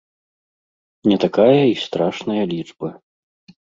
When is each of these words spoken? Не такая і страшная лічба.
Не 1.13 1.17
такая 1.25 1.61
і 1.75 1.79
страшная 1.85 2.43
лічба. 2.53 2.87